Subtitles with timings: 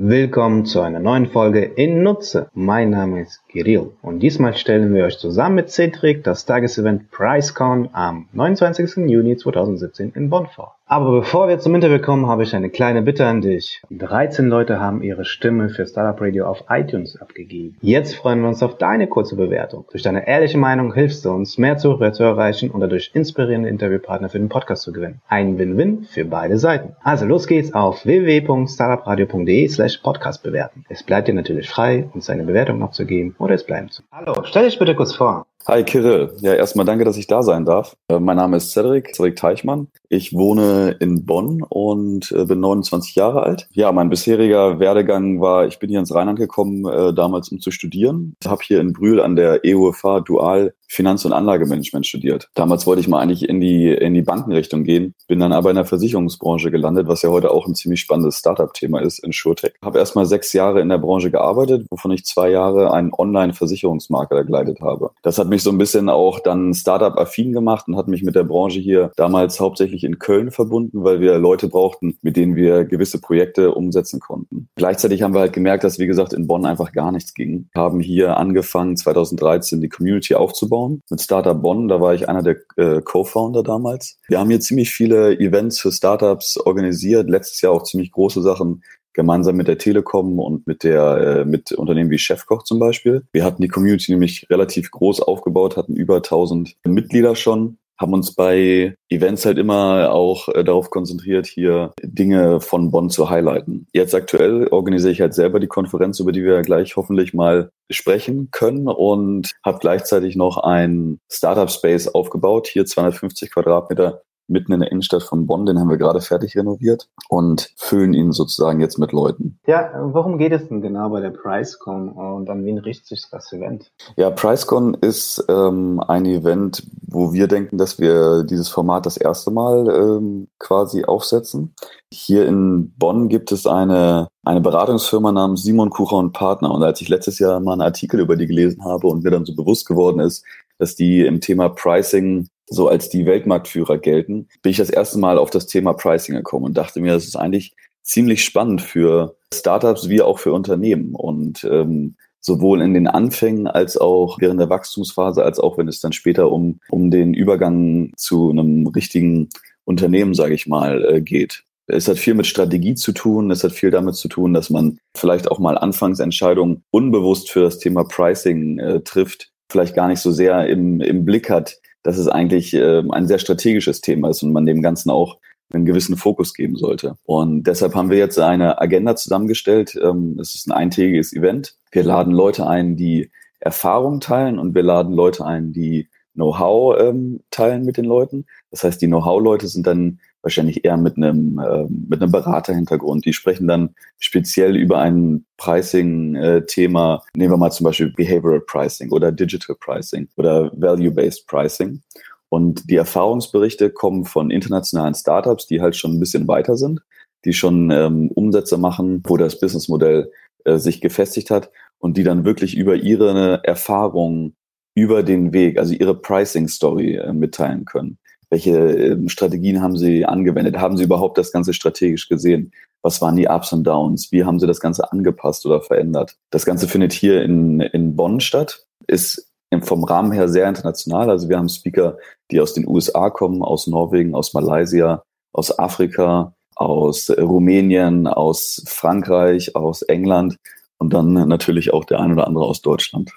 [0.00, 2.50] Willkommen zu einer neuen Folge in Nutze.
[2.54, 7.88] Mein Name ist Kirill und diesmal stellen wir euch zusammen mit Cedric das Tagesevent PriceCon
[7.92, 9.08] am 29.
[9.08, 10.77] Juni 2017 in Bonn vor.
[10.90, 13.82] Aber bevor wir zum Interview kommen, habe ich eine kleine Bitte an dich.
[13.90, 17.76] 13 Leute haben ihre Stimme für Startup Radio auf iTunes abgegeben.
[17.82, 19.84] Jetzt freuen wir uns auf deine kurze Bewertung.
[19.90, 24.30] Durch deine ehrliche Meinung hilfst du uns, mehr Zuhörer zu erreichen und dadurch inspirierende Interviewpartner
[24.30, 25.20] für den Podcast zu gewinnen.
[25.28, 26.96] Ein Win-Win für beide Seiten.
[27.02, 30.86] Also los geht's auf www.startupradio.de slash podcast bewerten.
[30.88, 34.04] Es bleibt dir natürlich frei, uns eine Bewertung abzugeben oder es bleiben zu.
[34.10, 35.47] Hallo, stell dich bitte kurz vor.
[35.66, 36.34] Hi Kirill.
[36.40, 37.94] Ja, erstmal danke, dass ich da sein darf.
[38.08, 39.88] Äh, mein Name ist Cedric, Cedric Teichmann.
[40.08, 43.68] Ich wohne in Bonn und äh, bin 29 Jahre alt.
[43.72, 47.70] Ja, mein bisheriger Werdegang war, ich bin hier ins Rheinland gekommen, äh, damals um zu
[47.70, 48.34] studieren.
[48.42, 52.48] Ich habe hier in Brühl an der EUFH Dual Finanz- und Anlagemanagement studiert.
[52.54, 55.76] Damals wollte ich mal eigentlich in die, in die Bankenrichtung gehen, bin dann aber in
[55.76, 59.74] der Versicherungsbranche gelandet, was ja heute auch ein ziemlich spannendes Startup-Thema ist, in SureTech.
[59.84, 64.80] Habe erstmal sechs Jahre in der Branche gearbeitet, wovon ich zwei Jahre einen Online-Versicherungsmakler geleitet
[64.80, 65.10] habe.
[65.22, 68.44] Das hat mich so ein bisschen auch dann Startup-affin gemacht und hat mich mit der
[68.44, 73.20] Branche hier damals hauptsächlich in Köln verbunden, weil wir Leute brauchten, mit denen wir gewisse
[73.20, 74.68] Projekte umsetzen konnten.
[74.76, 77.68] Gleichzeitig haben wir halt gemerkt, dass, wie gesagt, in Bonn einfach gar nichts ging.
[77.76, 81.88] Haben hier angefangen, 2013 die Community aufzubauen aufbauen mit Startup Bonn.
[81.88, 84.18] Da war ich einer der äh, Co-Founder damals.
[84.28, 87.28] Wir haben hier ziemlich viele Events für Startups organisiert.
[87.28, 91.72] Letztes Jahr auch ziemlich große Sachen gemeinsam mit der Telekom und mit der äh, mit
[91.72, 93.24] Unternehmen wie Chefkoch zum Beispiel.
[93.32, 98.34] Wir hatten die Community nämlich relativ groß aufgebaut, hatten über 1000 Mitglieder schon haben uns
[98.34, 103.86] bei Events halt immer auch äh, darauf konzentriert, hier Dinge von Bonn zu highlighten.
[103.92, 108.48] Jetzt aktuell organisiere ich halt selber die Konferenz, über die wir gleich hoffentlich mal sprechen
[108.50, 114.90] können und habe gleichzeitig noch ein Startup Space aufgebaut, hier 250 Quadratmeter mitten in der
[114.90, 119.12] Innenstadt von Bonn, den haben wir gerade fertig renoviert und füllen ihn sozusagen jetzt mit
[119.12, 119.58] Leuten.
[119.66, 123.52] Ja, worum geht es denn genau bei der PriceCon und an wen richtet sich das
[123.52, 123.90] Event?
[124.16, 129.50] Ja, PriceCon ist ähm, ein Event, wo wir denken, dass wir dieses Format das erste
[129.50, 131.74] Mal ähm, quasi aufsetzen.
[132.12, 136.70] Hier in Bonn gibt es eine, eine Beratungsfirma namens Simon Kucher und Partner.
[136.72, 139.44] Und als ich letztes Jahr mal einen Artikel über die gelesen habe und mir dann
[139.44, 140.44] so bewusst geworden ist,
[140.78, 145.38] dass die im Thema Pricing so als die Weltmarktführer gelten, bin ich das erste Mal
[145.38, 150.08] auf das Thema Pricing gekommen und dachte mir, das ist eigentlich ziemlich spannend für Startups
[150.08, 151.14] wie auch für Unternehmen.
[151.14, 156.00] Und ähm, sowohl in den Anfängen als auch während der Wachstumsphase, als auch wenn es
[156.00, 159.48] dann später um, um den Übergang zu einem richtigen
[159.84, 161.64] Unternehmen, sage ich mal, äh, geht.
[161.86, 163.50] Es hat viel mit Strategie zu tun.
[163.50, 167.78] Es hat viel damit zu tun, dass man vielleicht auch mal Anfangsentscheidungen unbewusst für das
[167.78, 172.28] Thema Pricing äh, trifft, vielleicht gar nicht so sehr im, im Blick hat, dass es
[172.28, 175.38] eigentlich äh, ein sehr strategisches Thema ist und man dem Ganzen auch
[175.72, 177.16] einen gewissen Fokus geben sollte.
[177.24, 179.98] Und deshalb haben wir jetzt eine Agenda zusammengestellt.
[180.02, 181.74] Ähm, es ist ein eintägiges Event.
[181.92, 187.40] Wir laden Leute ein, die Erfahrung teilen und wir laden Leute ein, die Know-how ähm,
[187.50, 188.46] teilen mit den Leuten.
[188.70, 193.24] Das heißt, die Know-how-Leute sind dann wahrscheinlich eher mit einem, äh, mit einem Beraterhintergrund.
[193.24, 197.22] Die sprechen dann speziell über ein Pricing-Thema.
[197.34, 202.02] Nehmen wir mal zum Beispiel Behavioral Pricing oder Digital Pricing oder Value-Based Pricing.
[202.48, 207.00] Und die Erfahrungsberichte kommen von internationalen Startups, die halt schon ein bisschen weiter sind,
[207.44, 210.30] die schon ähm, Umsätze machen, wo das Businessmodell
[210.64, 214.54] äh, sich gefestigt hat und die dann wirklich über ihre Erfahrungen
[214.94, 218.18] über den Weg, also ihre Pricing-Story äh, mitteilen können.
[218.50, 220.78] Welche äh, Strategien haben sie angewendet?
[220.78, 222.72] Haben sie überhaupt das Ganze strategisch gesehen?
[223.02, 224.32] Was waren die Ups und Downs?
[224.32, 226.36] Wie haben sie das Ganze angepasst oder verändert?
[226.50, 231.30] Das Ganze findet hier in, in Bonn statt, ist vom Rahmen her sehr international.
[231.30, 232.16] Also wir haben Speaker,
[232.50, 235.22] die aus den USA kommen, aus Norwegen, aus Malaysia,
[235.52, 240.56] aus Afrika, aus Rumänien, aus Frankreich, aus England
[240.98, 243.30] und dann natürlich auch der ein oder andere aus Deutschland.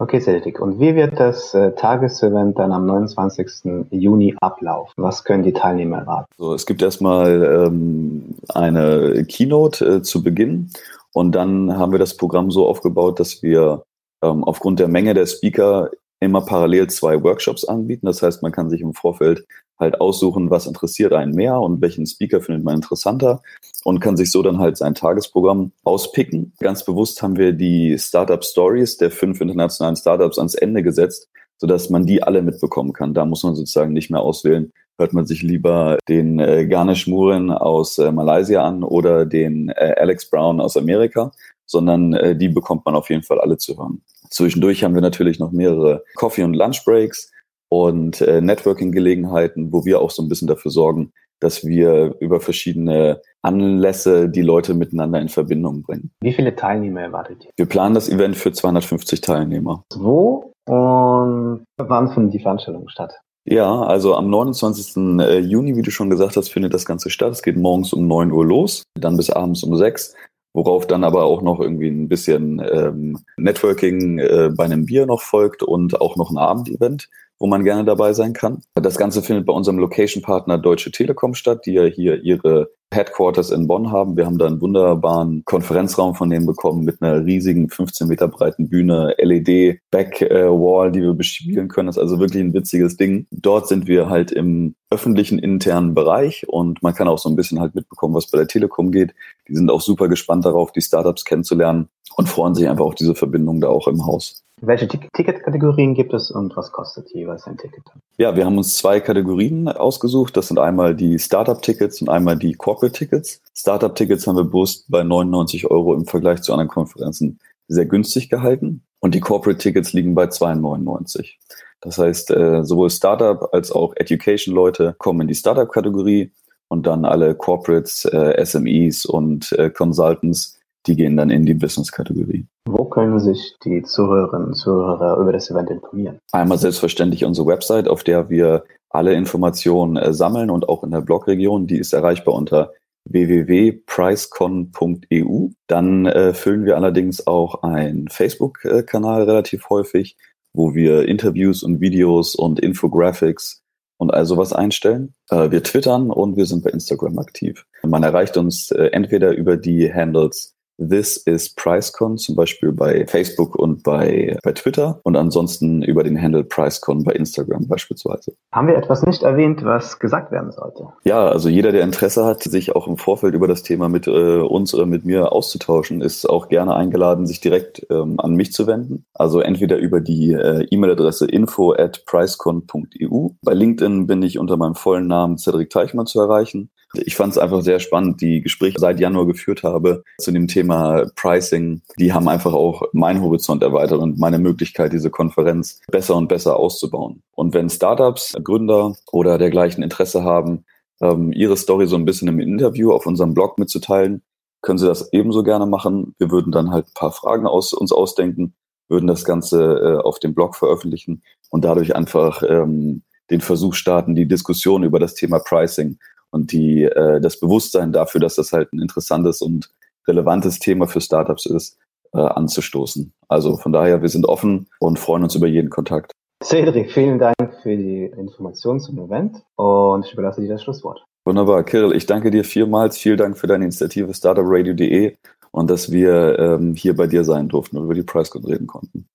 [0.00, 0.58] Okay, Celtic.
[0.58, 3.90] Und wie wird das äh, Tagesevent dann am 29.
[3.90, 4.94] Juni ablaufen?
[4.96, 6.32] Was können die Teilnehmer erwarten?
[6.38, 10.70] So, es gibt erstmal ähm, eine Keynote äh, zu Beginn
[11.12, 13.82] und dann haben wir das Programm so aufgebaut, dass wir
[14.24, 18.06] ähm, aufgrund der Menge der Speaker immer parallel zwei Workshops anbieten.
[18.06, 19.46] Das heißt, man kann sich im Vorfeld
[19.78, 23.42] halt aussuchen, was interessiert einen mehr und welchen Speaker findet man interessanter
[23.84, 26.52] und kann sich so dann halt sein Tagesprogramm auspicken.
[26.60, 31.88] Ganz bewusst haben wir die Startup Stories der fünf internationalen Startups ans Ende gesetzt, sodass
[31.88, 33.14] man die alle mitbekommen kann.
[33.14, 37.50] Da muss man sozusagen nicht mehr auswählen, hört man sich lieber den äh, Ganesh Muren
[37.50, 41.32] aus äh, Malaysia an oder den äh, Alex Brown aus Amerika,
[41.64, 44.02] sondern äh, die bekommt man auf jeden Fall alle zu hören.
[44.30, 47.30] Zwischendurch haben wir natürlich noch mehrere Coffee- und Lunchbreaks
[47.68, 53.22] und äh, Networking-Gelegenheiten, wo wir auch so ein bisschen dafür sorgen, dass wir über verschiedene
[53.42, 56.10] Anlässe die Leute miteinander in Verbindung bringen.
[56.20, 57.50] Wie viele Teilnehmer erwartet ihr?
[57.56, 59.84] Wir planen das Event für 250 Teilnehmer.
[59.94, 63.14] Wo und wann finden die Veranstaltungen statt?
[63.44, 64.96] Ja, also am 29.
[65.18, 67.32] Äh, Juni, wie du schon gesagt hast, findet das Ganze statt.
[67.32, 70.14] Es geht morgens um 9 Uhr los, dann bis abends um 6
[70.52, 75.22] worauf dann aber auch noch irgendwie ein bisschen ähm, Networking äh, bei einem Bier noch
[75.22, 77.08] folgt und auch noch ein Abendevent,
[77.40, 78.62] wo man gerne dabei sein kann.
[78.74, 83.66] Das Ganze findet bei unserem Location-Partner Deutsche Telekom statt, die ja hier ihre Headquarters in
[83.66, 84.16] Bonn haben.
[84.16, 88.68] Wir haben da einen wunderbaren Konferenzraum von denen bekommen mit einer riesigen 15 Meter breiten
[88.68, 91.86] Bühne, LED, Backwall, die wir bespielen können.
[91.86, 93.26] Das ist also wirklich ein witziges Ding.
[93.30, 97.60] Dort sind wir halt im öffentlichen internen Bereich und man kann auch so ein bisschen
[97.60, 99.14] halt mitbekommen, was bei der Telekom geht.
[99.48, 103.14] Die sind auch super gespannt darauf, die Startups kennenzulernen und freuen sich einfach auf diese
[103.14, 104.42] Verbindung da auch im Haus.
[104.62, 107.82] Welche Ticketkategorien gibt es und was kostet jeweils ein Ticket?
[108.18, 110.36] Ja, wir haben uns zwei Kategorien ausgesucht.
[110.36, 113.40] Das sind einmal die Startup-Tickets und einmal die Corporate-Tickets.
[113.54, 118.82] Startup-Tickets haben wir bewusst bei 99 Euro im Vergleich zu anderen Konferenzen sehr günstig gehalten.
[118.98, 121.36] Und die Corporate-Tickets liegen bei 2,99.
[121.80, 126.32] Das heißt, äh, sowohl Startup als auch Education-Leute kommen in die Startup-Kategorie
[126.68, 132.46] und dann alle Corporates, äh, SMEs und äh, Consultants die gehen dann in die Business-Kategorie.
[132.66, 136.18] Wo können sich die Zuhörerinnen und Zuhörer über das Event informieren?
[136.32, 141.00] Einmal selbstverständlich unsere Website, auf der wir alle Informationen äh, sammeln und auch in der
[141.00, 141.66] Blogregion.
[141.66, 142.72] Die ist erreichbar unter
[143.04, 145.48] www.pricecon.eu.
[145.66, 150.16] Dann äh, füllen wir allerdings auch einen Facebook-Kanal relativ häufig,
[150.52, 153.62] wo wir Interviews und Videos und Infographics
[153.96, 155.14] und all sowas einstellen.
[155.30, 157.66] Äh, wir twittern und wir sind bei Instagram aktiv.
[157.82, 163.54] Man erreicht uns äh, entweder über die Handles This is PriceCon, zum Beispiel bei Facebook
[163.54, 168.32] und bei, bei Twitter und ansonsten über den Handle PriceCon bei Instagram beispielsweise.
[168.52, 170.88] Haben wir etwas nicht erwähnt, was gesagt werden sollte?
[171.04, 174.40] Ja, also jeder, der Interesse hat, sich auch im Vorfeld über das Thema mit äh,
[174.40, 178.66] uns oder mit mir auszutauschen, ist auch gerne eingeladen, sich direkt ähm, an mich zu
[178.66, 179.04] wenden.
[179.14, 183.28] Also entweder über die äh, E-Mail-Adresse info at pricecon.eu.
[183.42, 186.70] Bei LinkedIn bin ich unter meinem vollen Namen Cedric Teichmann zu erreichen.
[186.94, 191.06] Ich fand es einfach sehr spannend, die Gespräche seit Januar geführt habe zu dem Thema
[191.14, 191.82] Pricing.
[191.98, 196.56] Die haben einfach auch meinen Horizont erweitert und meine Möglichkeit, diese Konferenz besser und besser
[196.56, 197.22] auszubauen.
[197.32, 200.64] Und wenn Startups, Gründer oder dergleichen Interesse haben,
[201.00, 204.22] ähm, ihre Story so ein bisschen im Interview auf unserem Blog mitzuteilen,
[204.62, 206.14] können sie das ebenso gerne machen.
[206.18, 208.54] Wir würden dann halt ein paar Fragen aus uns ausdenken,
[208.88, 214.14] würden das Ganze äh, auf dem Blog veröffentlichen und dadurch einfach ähm, den Versuch starten,
[214.14, 215.98] die Diskussion über das Thema Pricing
[216.30, 219.70] und die, äh, das Bewusstsein dafür, dass das halt ein interessantes und
[220.06, 221.78] relevantes Thema für Startups ist,
[222.12, 223.12] äh, anzustoßen.
[223.28, 226.12] Also von daher, wir sind offen und freuen uns über jeden Kontakt.
[226.42, 231.04] Cedric, vielen Dank für die Informationen zum Event und ich überlasse dir das Schlusswort.
[231.26, 232.96] Wunderbar, Kirill, ich danke dir vielmals.
[232.96, 235.16] Vielen Dank für deine Initiative startupradio.de
[235.50, 239.06] und dass wir ähm, hier bei dir sein durften und über die PriceCon reden konnten.